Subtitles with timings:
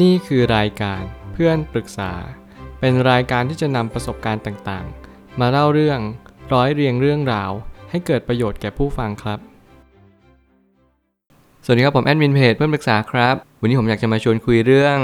[0.00, 2.12] นี่คือรายการเพื่อนปรึกษา
[2.80, 6.00] เป็นรายการที่จะนำประสบการณ์ต่างๆ มาเล่าเรื่อง
[6.52, 7.50] ร้อยเรียงเรื่องราว
[7.90, 9.38] ให้เกิดประโยชน์แก่ผู้ฟังครับ
[11.64, 14.98] สวัสดีครับผมแอดมินเพจเพื่อนปรึกษาครับ วันนี้ผมอยากจะมาชวนคุยเรื่อง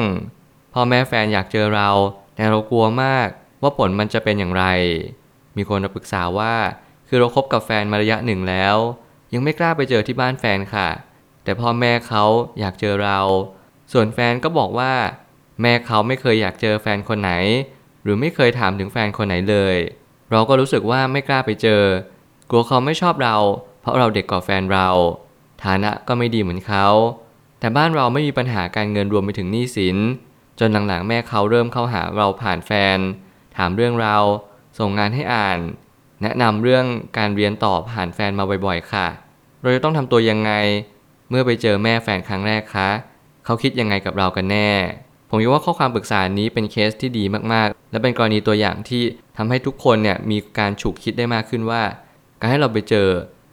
[0.74, 1.89] พ่อแม่แฟนอยากเจอเรา
[2.35, 3.29] แต่เรากลัวมาก
[3.63, 4.65] ว่าผลมันจะเป็นอย่างไร
[5.57, 6.55] มีคนมาปรึกษาว่า
[7.09, 8.77] คือเราคบกับแฟนมาระยะหนึ่งแล้ว
[9.33, 10.89] ยังไม่กล้าไปเจอที่บ้านแฟนค่ะ
[11.45, 12.25] แต่พ่อแม่เขา
[12.61, 13.21] อยากเจอเรา
[13.93, 14.93] ส่วนแฟนก็บอกว่า
[15.63, 17.33] แม่เขาไม่เคยอยากเจอแฟนคนไหน
[18.02, 19.77] หรือไม่เคยถามถึงแฟนคนไหนเลย
[20.30, 21.83] เราก็รู้สึกว่าไม่กล้าไปเจอ
[22.51, 23.37] กลัวเขาไม่ชอบเรา
[23.80, 24.88] เพราะเราเด็กกว่าแฟนเรา
[25.65, 26.87] ฐานะก็ไม่ดีเหมือนเขา
[27.60, 29.96] แต่บ้านเราไม่มีปัญหาการเงินรวมไปถึงหนี้สิน
[30.59, 32.98] จนหลังๆแม่เขาเริ่มเข้าหาเราผ่านแฟน
[33.57, 34.16] ถามเรื่องเรา
[34.79, 35.59] ส่งงานให้อ่าน
[36.23, 36.84] แนะนำเรื่อง
[37.18, 39.07] การเรียนต่อผ่านแฟนมาบ่อยๆ ค่ะ
[39.62, 40.52] เราจะต้องทำตัวยังไง
[41.30, 42.91] เมื่อไปเจอแม่แฟนครั้งแรกคะ
[43.48, 44.70] เขาคิดยังไงกับเรากันแน่
[45.29, 49.02] ผมคิดว่าข้อความปรึกษานี้เป็นเคสที่ดีมากๆ และเป็นกรณีตัวอย่างที่
[49.37, 51.82] ทำให้ทุกคนเนี่ยมีการฉุกคิดได้มากขึ้นว่า
[52.40, 53.09] การให้เราไปเจอ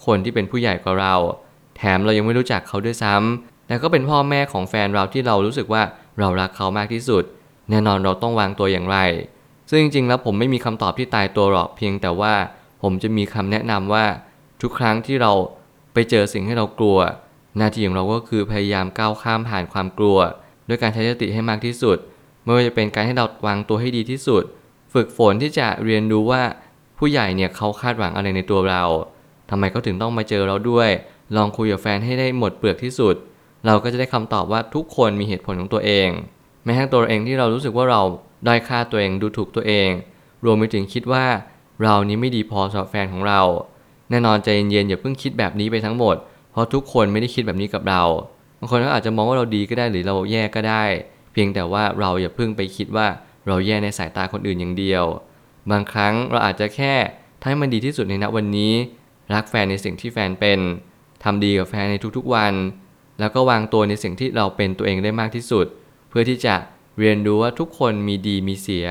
[0.06, 1.16] คนที่เป็นผู้ใหญ่กว่าเรา
[1.78, 5.84] แถมเรายังไม่รู้จักเขาด้วยซ้ำแต่ก็เป็นพ่อแม่ของแฟนเราที่เรารู้สึกว่า
[6.20, 7.24] เรารักเขามากที่สุด
[7.70, 8.98] แน่นอนเราต้องวางตัวอย่างไร
[9.70, 12.34] ซึ่งจริงๆแล้วผมไม่มีคำตอบที่ตายตัวหรอกเพียงแต่ว่า
[12.82, 14.06] ผมจะมีคำแนะนำว่า
[14.62, 15.32] ทุกครั้งที่เรา
[15.94, 16.98] ไปเจอสิ่งที่เรากลัว
[17.58, 20.18] หน้าที่ของเราก็คือพยายามก้าวข้ามผ่านความกลัว
[20.68, 21.98] ด้วยการใช้สติให้มากที่สุด
[22.44, 24.44] ไม่ว่าจะเป็นการให้เราวางตัวให้ดีที่สุด
[24.94, 26.44] ฝึกฝนที่จะเรียนรู้ว่า
[26.98, 28.84] ผู้ใหญ่เนี่ยเขาคาดหวังอะไรในตัวเรา
[29.50, 30.90] ทำไมเขาถึงต้องมาเจอเราด้วย
[31.36, 33.16] ลองคุยกับแฟนให้ได้หมดเปลือกที่สุด
[33.66, 36.10] เราก็จะได้คำตอบว่าทุกคนมีเหตุผลของตัวเอง
[36.64, 38.02] แม้ทั้งตัวเราเองที่เรารู้สึกว่าเรา
[38.48, 39.90] ด้อยค่าตัวเองดูถูกตัวเอง
[40.46, 41.26] รวมไปถึงคิดว่า
[41.84, 43.42] เรานี้ไม่ดีพอสำหรับแฟนของเรา
[44.10, 46.16] แน่นอนใจเย็นๆอย่าเพิ่งคิดแบบนี้ไปทั้งหมด
[46.56, 48.04] เพราะทุกคนไม่ได้คิดแบบนี้กับเรา
[48.60, 50.84] บางคนก็อาจจะมองว่าเราดีก็ได้หรือเราแย่ก็ได้
[51.34, 53.08] เพียงแต่ว่าเราอย่าเพิ่งไปคิดว่า
[53.48, 55.04] เราแย่ในสายตาคนอื่นอย่างเดียว
[55.72, 56.94] บางครั้งเราอาจจะแค่
[57.40, 58.74] ทำให้มันดีที่สุดในณวันนี้
[59.34, 60.60] รักแฟนในสิ่งที่แฟนเป็น
[61.24, 62.54] ทำดีกับแฟนในทุกๆวัน
[63.20, 65.66] แล้วก็วางตัวในสิ่งที่เราเป็นตัวเองได้มากที่สุด
[66.10, 66.56] เพื่อที่จะ
[67.00, 68.88] เรียนรู้ว่าทุกคนมีดีมีเสีย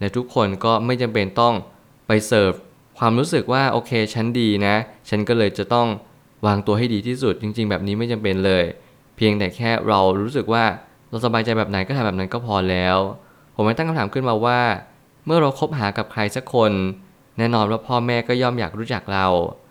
[0.00, 1.54] และทุกคนก็ไม่จำเป็นต้อง
[2.06, 2.52] ไปเสิร์ฟ
[2.98, 4.74] ความรู้สึกว่าโอเคฉันดีนะ
[5.08, 5.88] ฉันก็เลยจะต้อง
[6.46, 8.64] วางตัวให้ดีที่สุดจริง ๆ แบบนี้ไม่จำเป็นเลย
[9.16, 10.64] เพียงแต่แค่เรารู้สึกว่า
[11.08, 12.96] เราสบายใจแบบไหนก็ทำแบบนั้นก็พอแล้ว
[13.54, 14.60] ผมไม่ตั้งคำถามขึ้นมาว่า
[15.26, 16.72] เมื่อเราคบหากับใครสักคน
[17.38, 19.26] แน่นอนว่าพ่อแม่ก็ย่อมอยากรู้จักเรา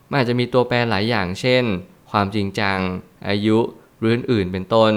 [0.09, 1.63] มันอาจจะมีตัวแปรหลายอย่างเช่น
[2.11, 2.77] ความจริงจัง
[3.29, 3.57] อายุ
[3.99, 4.93] หรืออื่นๆเป็นต้น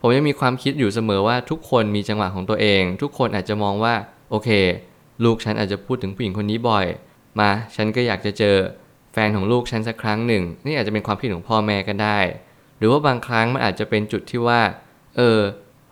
[0.00, 3.94] ผมยังมีความคิดอยู่เสมอว่าทุกคนมีจังหวะของตัวเอง ทุกคนอาจจะมองว่า
[4.30, 4.48] โอเค
[5.24, 6.86] ลูกฉันอาจจะพูดถึงผู้หญิงคนนี้บ่อย
[7.38, 8.56] มา ฉันก็อยากจะเจอ
[9.16, 12.18] ฟนของลูกฉันสักครั้งหนึ่ง นี่อาจจะเป็นความคิดของพ่อแม่ก็ได้
[12.78, 14.60] หรือว่าบางครั้งมันอาจจะเป็นจุดที่ว่า
[15.16, 15.38] เออ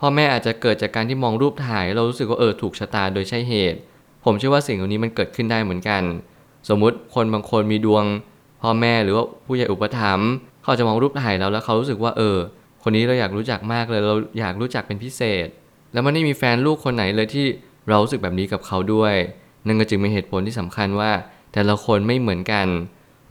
[0.00, 3.78] พ่อแม่อาจจะเกิดจากการที่มองรูปถ่าย เรารู้สึกว่าเออถูกชะตาโดยใช่เหตุ
[4.24, 6.02] ผมเชื่อว่าสิ่งเหล่านี้มันเกิดขึ้นได้เหมือนกัน
[6.68, 8.04] สมมุติคนบางคนมีดวง
[8.62, 10.28] พ่อแม่หรือว่าผู้ใหญ่อุปถัมภ์
[10.62, 12.36] เขาจะมองรูปถ่ายเราแล้วเขารู้สึกว่าเออ
[12.82, 15.46] คนนี้เราอยากรู้จักมากเลย เราอยากรู้จักเป็นพิเศษ
[15.92, 17.46] แล้วมันไม่มีแฟนลูกคนไหนเลยที่
[17.88, 19.14] เรารู้สึกแบบนี้กับเขาด้วย
[19.66, 21.10] นั่นก็จึงเป็นเหตุผลที่สำคัญว่า
[21.52, 22.66] แต่ละคนไม่เหมือนกัน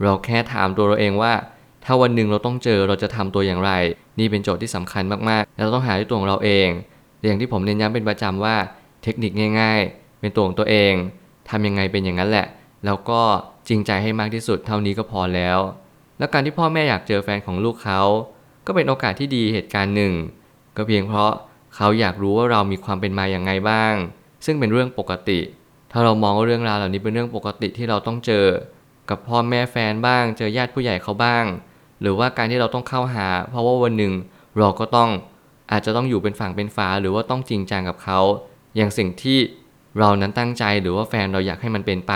[0.02, 1.32] เราแค่ถามตัวเราเองว่า
[1.84, 3.72] ถ้าวันหนึ่งเราต้องเจอเราจะทำตัวอย่างไร
[4.18, 6.68] นี่เป็นโจทย์ที่สำคัญมากๆแล้วเราต้องหาด้วยตัวของเราเอง
[7.24, 8.56] อย่างที่ผมเน้นย้ำเป็นประจำว่า
[9.02, 10.92] เทคนิคง่าย ๆ เป็นตัวของตัวเอง
[11.50, 12.46] ทำยังไงเป็นอย่างนั้นแหละ
[12.84, 13.20] แล้วก็
[13.68, 15.58] จริงใจให้มากที่สุดเท่านี้ก็พอแล้ว
[16.18, 18.00] แล้วการที่พ่อแม่อยากเจอแฟนของลูกเขา
[18.66, 20.12] ก็เป็นโอกาสที่ดีเหตุการณ์หนึ่ง
[20.76, 21.32] ก็เพียงเพราะ
[21.76, 23.94] เขาอยากรู้ว่าเรามีความเป็นมาอย่างไงบ้าง
[24.44, 25.40] ซึ่งเป็นเรื่องปกติ
[25.92, 28.44] ถ้าเรามองว่าเรื่องราวเหล่านี้เป็นเรื่องปกติที่เราต้องเจอ
[29.10, 31.44] กับพ่อแม่แฟนบ้าง เจอญาติผู้ใหญ่เขาบ้าง
[32.00, 34.12] หรือว่าการที่เราต้องเข้าหา เพราะว่าวันหนึ่ง
[34.58, 35.10] เราก็ต้อง
[35.72, 38.20] อาจจะต้องอยู่เป็นฝั่งเป็นฝาหรือว่าต้องจริงจังกับเขา
[38.76, 39.38] อย่างสิ่งที่
[39.98, 42.14] เรานั้นตั้งใจหรือว่าแฟนเราอยากให้มันเป็นไป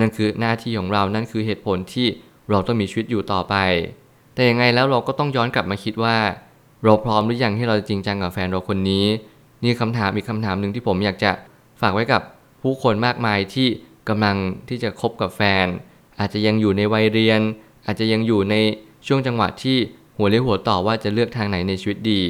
[0.00, 2.06] นั่นคือหน้าที่ของเรานั่นคือเหตุผลที่
[2.50, 3.54] เราต้องมีชีวิตอยู่ต่อไป
[4.34, 6.16] แต่ยังไงแล้วเราก็ต้องย้อนกลับมาคิดว่า
[6.84, 9.06] เราพร้อมหรือยังที่เราจะจริงจังกับแฟนเราคนนี้
[9.64, 11.30] นี่คำถามอีกคำถามหนึ่งที่ผมอยากจะ
[11.80, 12.22] ฝากไว้กับ
[12.62, 13.68] ผู้คนมากมายที่
[14.08, 14.36] กำลัง
[14.68, 15.66] ที่จะคบกับแฟน
[16.20, 17.40] อาจจะยังอยู่ในวัยเรียน
[17.86, 18.54] อาจจะยังอยู่ใน
[19.06, 19.76] ช่วงจังหวะที่
[20.16, 22.20] หัวเลี้ยวหัวต่อว่าจะเลือกทางไหนในชีวิตดี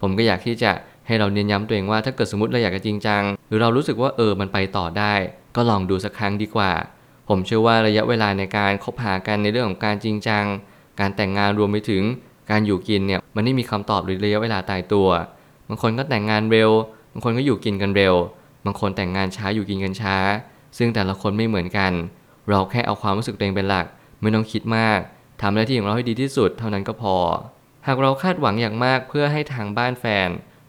[0.00, 0.72] ผมก็อยากที่จะ
[1.06, 5.14] ให้เราเน้นย้ำตัวเองว่าถ้าเกิดสมมติเราอยากจะจริงจัง หรือเรารู้สึกว่าเออมันไปต่อได้
[5.56, 6.72] ก็ลองดูสักครั้งดีกว่า
[7.28, 10.44] ผมเชื่อว่าระยะเวลาในการคบหากันในเรื่องของการจริงจัง
[11.00, 12.02] การแต่งงานรวมไปถึง
[12.50, 15.08] การอยู่กินเนี่ยมันไม่มีคำตอบหรือระยะเวลาตายตัว
[15.68, 16.70] บางคนก็แต่งงานเร็ว
[17.12, 18.14] บางคนก็อยู่กินกันเร็ว
[18.64, 20.16] บางคนแต่งงานช้าอยู่กินกันช้า
[20.78, 21.92] ซึ่งแต่ละคนไม่เหมือนกัน
[22.48, 23.86] เราแค่เอาความรู้สึกตัวเองเป็นหลัก
[24.20, 24.98] ไม่ต้องคิดมาก
[25.42, 27.16] ทำหน้าที่ของเราให้ดีที่สุดเท่านั้นก็พอ
[27.86, 30.28] หากเราคาดหวังอย่างมากเพื่อให้ทางบ้านแฟน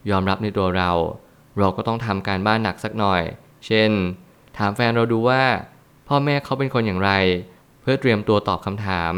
[0.10, 0.92] ยอมรับในตัวเรา
[1.60, 3.22] เราก็ต้องทำการบ้านหนักสักหน่อย
[3.66, 3.92] เช่น
[4.58, 5.44] ถามแฟนเราดูว่า
[6.08, 7.12] พ่อแม่เขาเป็นคนอย่างไร
[7.82, 9.14] เพื่อเตรียมตัวตอบคำถาม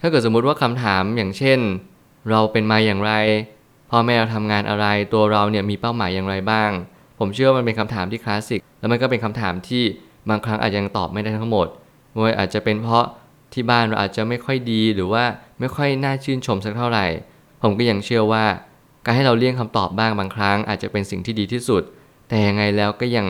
[0.00, 1.58] ถ้าเกิดสมมุติว่าคำถามอย่างเช่น
[2.30, 3.12] เราเป็นมาอย่างไร
[3.90, 6.70] พ่อแม่เราทำงานอะไร ตัวเราเนี่ยมีเป้าหมายอย่างไรบ้าง
[7.18, 9.82] ผมเชื่อว่ามันเป็นคำถามที่คลาสสิก แล้วมันก็เป็นคำถามที่
[10.28, 11.66] บางครั้งอาจจะยังตอบไม่ได้ทั้งหมด
[12.14, 13.06] มันอาจจะเป็นเพราะ
[13.52, 15.24] ที่บ้านเราอาจจะไม่ค่อยดีหรือว่า
[15.60, 17.06] ไม่ค่อยน่าชื่นชมสักเท่าไหร่
[17.62, 18.44] ผมก็ยังเชื่อว่า
[19.04, 21.82] การให้เราเลี่ยงคำตอบบ้างบางครั้ง อาจจะเป็นสิ่งที่ดีที่สุด
[22.28, 23.26] แต่ยังไงแล้วก็ยัง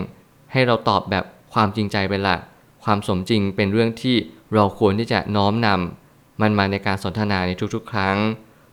[0.53, 2.41] ให้เราตอบแบบความจริงใจเป็นหลัก
[2.85, 4.17] ความสมจริงเป็นเรื่องที่
[4.55, 8.17] เราควรที่จะน้อมนำมันมาในการสนทนาในทุกๆ ครั้ง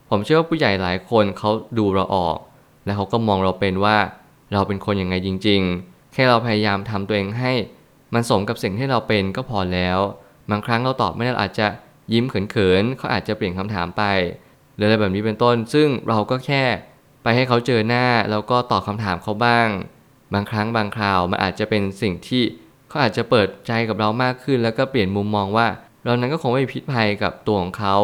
[0.08, 2.36] ผมเชื่อว่าผู้ใหญ่หลายคนเขาดูเราออก
[2.84, 3.96] และเขาก็มองเราเป็นว่า
[4.52, 7.52] เราเป็นคนยังไงจริง ๆ แค่เราพยายามทำตัวเองให้
[8.14, 9.98] มันสมกับสิ่งที่เราเป็นก็พอแล้ว
[10.50, 11.66] บางครั้งเราตอบไม่ได้อาจจะ
[12.12, 14.02] ยิ้มเขินๆเขาอาจจะเปลี่ยนคำถามไป
[14.74, 16.64] หรืออะไรแบบนี้เป็นต้น ซึ่งเราก็แค่
[17.22, 19.68] ไปให้เขาเจอหน้าแล้วก็ตอบคำถามเขาบ้าง
[20.34, 22.42] บางครั้งบางคราวมันอาจจะเป็นสิ่งที่
[22.88, 25.66] เขาอาจจะเปิดใจกับเรามากขึ้น แล้วก็เปลี่ยนมุมมองว่า
[26.04, 27.96] เรานั้นก็คงไม่พิษภัยกับตัวของเขา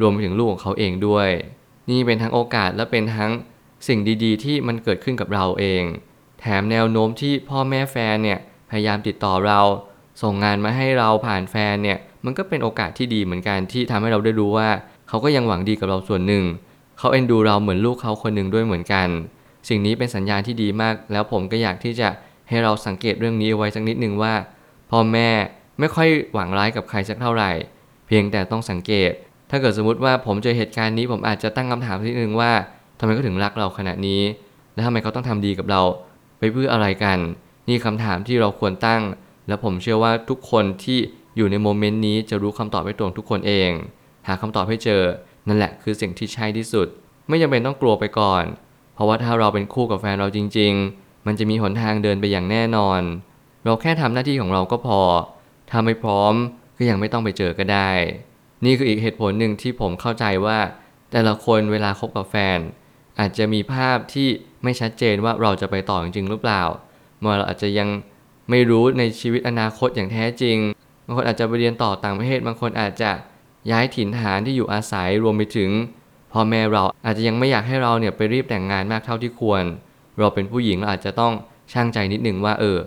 [0.00, 1.28] รวมไปถึงลูกของเขาเองด้วย
[1.90, 3.30] นี่เป็นทั้งโอกาสและเป็นทั้ง
[3.86, 5.82] สิ่งดีๆ ที่มันเกิดขึ้นกับเราเอง
[6.40, 8.40] แถมแนวโน้มที่พ่อแม่แฟนเนี่ย
[8.74, 9.60] พยายามติดต่อเรา
[10.22, 14.68] ส่งงานมาให้เราผ่านแฟนเนี่ย มันก็เป็นโอกาสที่ดีเหมือนกันที่ทำให้เราได้รู้ว่า
[15.08, 16.44] เขาก็ยังหวังดีกับเราส่วนหนึ่ง
[16.98, 19.08] เขาเอ็นดูเราเหมือนลูกเขาคนหนึ่งด้วยเหมือนกัน
[19.68, 22.08] สิ่งนี้เป็นสัญญาณที่ดีมาก แล้วผมก็อยากที่จะ
[22.48, 24.34] ให้เราสังเกตเรื่องนี้เอาไว้สักนิดหนึ่งว่า
[24.90, 25.28] พ่อแม่
[25.78, 27.50] ไม่ค่อยหวังร้ายกับใครสักเท่าไหร่
[28.06, 29.10] เพียงแต่ต้องสังเกต
[29.50, 32.52] ถ้าเกิดสมมติว่าผมเจอเหตุการณ์นี้ผมอาจจะตั้งคำถามทีนึงว่า
[32.98, 34.22] ทำไมเขาถึงรักเราขนาดนี้
[34.74, 35.82] และทำไมเขาต้องทำดีกับเรา
[36.38, 37.18] ไปเพื่ออะไรกัน
[37.68, 39.02] นี่คำถามที่เราควรตั้ง
[39.48, 40.98] และผมเชื่อว่าทุกคนที่
[41.36, 43.70] อยู่ในโมเมนต์นี้จะรู้คำตอบให้ตรงทุกคนเอง
[44.26, 45.02] หาคำตอบให้เจอ
[45.48, 46.88] นั่นแหละคือสิ่งที่ใช่ที่สุด
[47.28, 48.44] ไม่จำเป็นต้องกลัวไปก่อน
[48.94, 53.00] เพราะว่าถ้าเราเป็นคู่กับแฟนเราจริง ๆ มันจะมีหนทางเดินไปอย่างแน่นอน
[53.64, 55.00] เราแค่ทำหน้าที่ของเราก็พอ
[55.70, 56.34] ถ้าไม่พร้อม
[56.76, 57.90] ก็ยังไม่ต้องไปเจอก็ได้
[58.64, 60.58] นี่คืออีกเหตุผลหนึ่งที่ผมเข้าใจว่า
[61.12, 62.58] แต่ละคนเวลาคบกับแฟน
[63.20, 64.28] อาจจะมีภาพที่
[64.62, 66.62] ไม่ชัดเจนว่าเราจะไปต่อจริงๆหรือเปล่า
[67.24, 67.88] เมื่อเราอาจจะยัง
[68.50, 70.56] ไม่รู้ในชีวิตอนาคตอย่างแท้จริง
[71.06, 73.10] บางคนอาจจะไปเรียนต่อต่างประเทศ บางคนอาจจะ
[73.70, 75.70] ย้ายถิ่นฐานที่อยู่อาศัยรวมไปถึง
[76.32, 79.62] พ่อแม่เราอาจจะยังไม่อยากให้เราเนี่ยไปรีบแต่งงานมากเท่าที่ควร
[80.18, 81.32] เราเป็นผู้หญิงเราอาจจะต้อง
[81.72, 82.78] ช่างใจนิดหนึ่งว่าเออ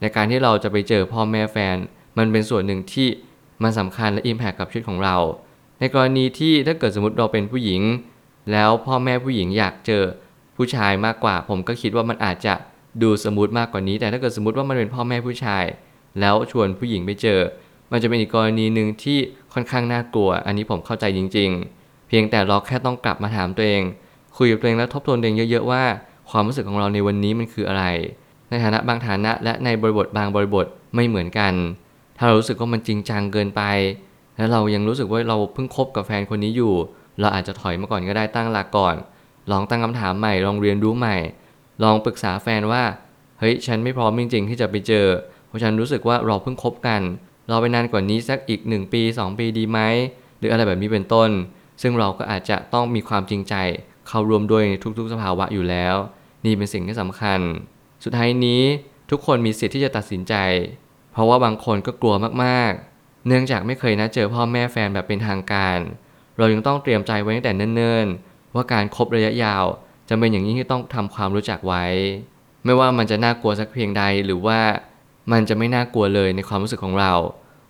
[0.00, 1.76] ในการที่เราจะไปเจอพ่อแม่แฟน
[2.18, 3.08] มันเป็นส่วนหนึ่งที่
[3.62, 5.16] มันสำคัญและอิมแพคกับชีวิตของเรา
[5.80, 7.82] ในกรณีที่ถ้าเกิดสมมติเราเป็นผู้หญิง
[8.52, 10.02] แล้วพ่อแม่ผู้หญิงอยากเจอ
[10.56, 12.54] ผู้ชายมากกว่า ผมก็คิดว่ามันอาจจะ
[13.02, 15.64] ดูสมูทมากกว่านี้ แต่ถ้าเกิดสมมติว่ามันเป็นพ่อแม่ผู้ชาย
[16.20, 17.40] แล้วชวนผู้หญิงไปเจอ
[17.92, 19.18] มันจะเป็นอีกกรณีหนึ่งที่
[19.52, 23.82] ค่อนข้างน่ากลัว อันนี้ผมเข้าใจจริง ๆ เพียงแต่เราแค่ต้องกลับมาถามตัวเอง
[24.36, 25.82] คุยกับตัวเองแล้วทบทวนตัวเองเยอะๆว่า
[26.30, 27.84] ความรู้สึกของเราในวันนี้มันคืออะไร
[28.50, 31.52] ในฐานะบางฐานะและในบริบทบางบริบทไม่เหมือนกัน
[32.16, 33.62] ถ้าเรารู้สึกว่ามันจริงจังเกินไป
[34.36, 36.74] แล้วเรายังรู้สึกว่าเราเพิ่งคบกับแฟนคนนี้อยู่
[37.20, 38.94] เราอาจจะถอยมาก่อนก็ได้ตั้งหลักก่อน
[39.50, 41.16] ลองตั้งคำถามใหม่ลองเรียนรู้ใหม่
[41.82, 42.84] ลองปรึกษาแฟนว่า
[43.38, 45.06] เฮ้ย ฉันไม่พร้อมจริงๆที่จะไปเจอ
[45.46, 47.02] เพราะฉันรู้สึกว่าเราเพิ่งคบกัน
[47.48, 49.80] เราไปนานกว่านี้สักอีก 1 ปี 2 ปีดีไหม
[50.38, 51.30] หรืออะไรแบบนี้เป็นต้น
[51.82, 53.54] ซึ่งเราก็อาจจะต้องมีความจริงใจ
[54.08, 55.96] เข้าร่วมด้วยในทุกๆ สภาวะอยู่แล้ว
[56.44, 57.40] นี่เป็นสิ่งที่สำคัญ
[58.04, 58.62] สุดท้ายนี้
[59.10, 60.34] ทุกคนมีสิทธิ์ที่จะตัดสินใจ
[61.12, 62.14] เพราะว่าบางคนก็กลัว
[62.44, 65.78] มากๆ เนื่องจากไม่เคยนัดเจอพ่อแม่แฟนแบบเป็นทางการ
[66.38, 69.64] เรายังต้องเตรียมใจไว้ตั้งแต่เนิ่นๆว่าการครบระยะยาว
[70.08, 71.84] จะเป็นอย่างนี้ที่ต้องทำความรู้จักไว้
[72.64, 74.60] ไม่ว่ามันจะน่ากลัวสักเพียงใดหรือว่า
[75.32, 77.12] มันจะไม่น่ากลัวเลยในความรู้สึกของเรา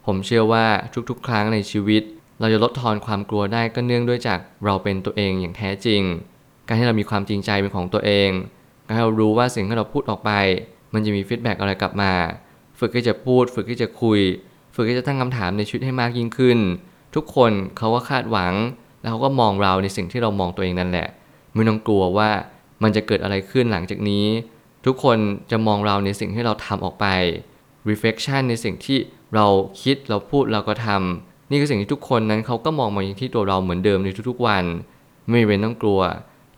[0.07, 0.67] ผมเชื่อว่า
[1.11, 2.03] ทุกๆ ครั้งในชีวิต
[2.41, 6.03] เราจะลดทอนความกลัวได้ก็เนื่องด้วยจากเราเป็นตัวเองอย่างแท้จริง
[6.67, 8.31] การที่เรามีความจริงใจเป็นของตัวเอง
[8.87, 10.31] การให้เรารู้ว่าสิ่งที่เราพูดออกไป
[10.93, 12.13] มันจะมี feedback อะไรกลับมา
[12.79, 14.21] ฝึกที่จะพูด ฝึกที่จะคุย
[14.75, 16.59] ฝึกที่จะตั้งคำถามในชีวิตให้มากยิ่งขึ้น
[17.15, 18.55] ทุกคนเขาก็คาดหวัง
[19.01, 21.09] แล้วเขาก็มองเราในสิ่งที่เรามองตัวเองนั่นแหละ
[21.55, 22.31] ไม่ต้องกลัวว่า
[22.83, 24.27] มันจะเกิดอะไรขึ้นหลังจากนี้
[24.87, 25.19] ทุกคน
[25.51, 27.07] จะมองเราในสิ่งที่เราทำออกไป
[27.89, 28.99] reflection ในสิ่งที่
[29.35, 29.47] เรา
[29.83, 34.65] คิดเราพูดเราก็ทำนี่คือสิ่งที่ทุกคนนั้นเขาก็มองมาอย่างที่ตัวเราเหมือนเดิมในทุกๆวัน
[35.29, 36.01] ไม่เป็นต้องกลัว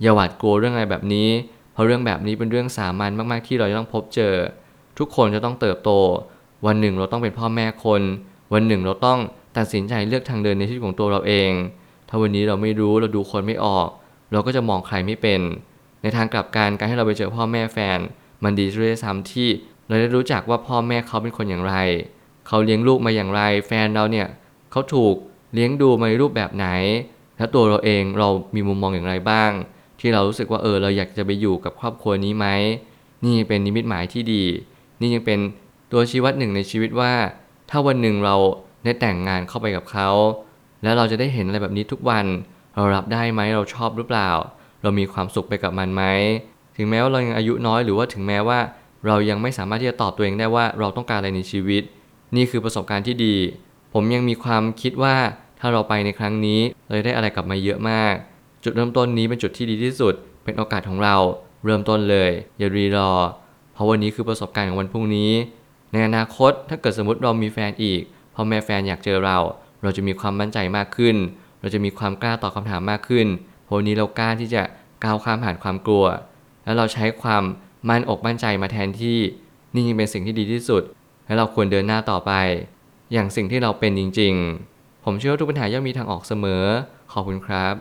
[0.00, 1.28] อย่าหวาดกลัวเรื่องอะไรแบบนี้
[1.72, 4.34] เพราะเรื่องแบบนี้เป็นเรื่องสามัญมากๆที่เราจะต้องพบเจอ
[4.98, 5.90] ทุกคนจะต้องเติบโต
[6.66, 8.02] วันหนึ่งเราต้องเป็นพ่อแม่คน
[8.52, 9.18] วันหนึ่งเราต้อง
[9.56, 11.50] ตัดสินใจเลือกทางเดินในชีวิตของตัวเราเอง
[12.08, 13.88] ถ้าวันนี้เราไม่รู้เราดูคนไม่ออก
[14.32, 15.40] เราก็จะมองใครไม่เป็น
[16.02, 17.98] ในทางกลับกันการให้เราไปเจอพ่อแม่แฟน
[18.44, 19.48] มันดีด้วยซ้ำที่
[19.86, 21.74] เราได้รู้จักว่าพ่อแม่เขาเป็นคนอย่างไร
[22.46, 24.26] เขาเลี้ยงลูกมาอย่างไร แฟนเราเนี่ย
[24.70, 25.14] เขาถูก
[25.54, 26.68] เลี้ยงดูมาในรูปแบบไหน
[27.36, 29.50] และตัวเราเองเรามีมุมมองอย่างไรบ้าง
[30.00, 32.46] ที่เรารู้สึกว่าเออเราอยากจะไปอยู่กับครอบครัวนี้ไหม
[33.24, 34.44] นี่เป็นนิมิตหมายที่ดี
[35.00, 35.38] นี่ยังเป็น
[35.92, 37.12] ตัวชี้วัดหนึ่งในชีวิตว่า
[37.70, 38.36] ถ้าวันหนึ่งเรา
[38.84, 40.08] ได้แต่งงานเข้าไปกับเขา
[40.82, 42.26] แล้วเราจะได้เห็นอะไรแบบนี้ทุกวัน
[42.76, 44.30] เรารับได้ไหมเราชอบหรือเปล่า
[44.82, 46.02] เรามีความสุขไปกับมันไหม
[46.76, 48.58] ถึงแม้ว่าเรายังอายุน้อยหรือว่าถึงแม้ว่า
[49.06, 51.82] เรายังไม่สามารถที่จะตอบตัวเองได้ว่าเราต้องการอะไรในชีวิต
[52.36, 53.36] นี่คือประสบการณ์ที่ดี
[53.92, 55.16] ผมยังมีความคิดว่า
[55.60, 58.14] ถ้าเราไปในครั้งนี้เราจะได้อะไรกลับมาเยอะมาก
[58.64, 60.14] จุดเริ่มต้นนี้เป็นจุดที่ดีที่สุด
[60.44, 61.16] เป็นโอกาสของเรา
[61.64, 63.12] เริ่มต้นเลย อย่ารีรอ
[63.72, 65.32] เพราะวันนี้คือประสบการณ์ของวันพรุ่งนี้
[65.92, 68.02] ในอนาคตถ้าเกิดสมมติเรามีแฟนอีก
[68.34, 69.38] พอแม่แฟนอยากเจอเรา
[69.82, 71.16] เราจะมีความมั่นใจมากขึ้น
[71.60, 73.26] เราจะมีความกล้าตอบคำถามมากขึ้น
[73.66, 74.62] พวันนี้เรากล้าที่จะ
[75.04, 76.06] ก้าวข้ามผ่านความกลัว
[76.64, 77.42] แล้วเราใช้ความ
[77.88, 79.18] มั่นอกมั่นใจมาแทนที่
[79.74, 80.82] นี่ยังเป็นสิ่งที่ดีที่สุด
[81.26, 82.32] และเราควรเดินหน้าต่อไป
[83.12, 84.34] อย่างสิ่งที่เราเป็นจริง
[84.70, 86.64] ๆ ผมเชื่อว่าทุกปัญหาย่อมมีทางออกเสมอ
[87.12, 87.74] ขอบคุณครับ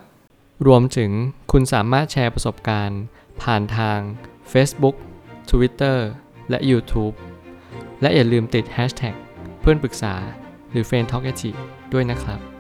[0.67, 1.12] รวมถึง
[1.51, 3.01] คุณสามารถแชร์ประสบการณ์
[3.41, 4.00] ผ่านทาง
[4.51, 4.96] Facebook
[5.50, 5.98] Twitter
[6.50, 7.15] และ YouTube
[8.01, 9.15] และอย่าลืมติด Hashtag
[9.62, 10.13] เพื่อนปรึกษา
[10.72, 11.32] หรือ f r ร e n d t a l k a
[11.94, 12.54] ด้วยนะครับ